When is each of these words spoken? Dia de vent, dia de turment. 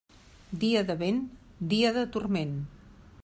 Dia 0.63 0.81
de 0.87 0.95
vent, 1.03 1.19
dia 1.75 1.93
de 1.99 2.07
turment. 2.17 2.57